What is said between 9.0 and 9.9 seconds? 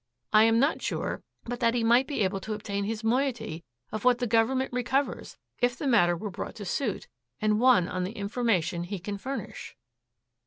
furnish."